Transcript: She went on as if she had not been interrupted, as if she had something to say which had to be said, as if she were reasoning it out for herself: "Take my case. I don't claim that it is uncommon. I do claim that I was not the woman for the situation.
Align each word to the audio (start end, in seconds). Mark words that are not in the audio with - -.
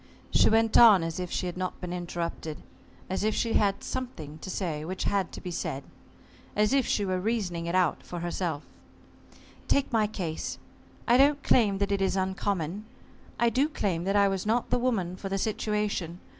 She 0.31 0.49
went 0.49 0.79
on 0.79 1.03
as 1.03 1.19
if 1.19 1.29
she 1.29 1.45
had 1.45 1.55
not 1.57 1.79
been 1.79 1.93
interrupted, 1.93 2.63
as 3.07 3.23
if 3.23 3.35
she 3.35 3.53
had 3.53 3.83
something 3.83 4.39
to 4.39 4.49
say 4.49 4.83
which 4.83 5.03
had 5.03 5.31
to 5.33 5.39
be 5.41 5.51
said, 5.51 5.83
as 6.55 6.73
if 6.73 6.87
she 6.87 7.05
were 7.05 7.19
reasoning 7.19 7.67
it 7.67 7.75
out 7.75 8.01
for 8.01 8.21
herself: 8.21 8.63
"Take 9.67 9.93
my 9.93 10.07
case. 10.07 10.57
I 11.07 11.17
don't 11.17 11.43
claim 11.43 11.77
that 11.77 11.91
it 11.91 12.01
is 12.01 12.15
uncommon. 12.15 12.85
I 13.39 13.51
do 13.51 13.69
claim 13.69 14.03
that 14.05 14.15
I 14.15 14.27
was 14.27 14.43
not 14.43 14.71
the 14.71 14.79
woman 14.79 15.17
for 15.17 15.29
the 15.29 15.37
situation. 15.37 16.19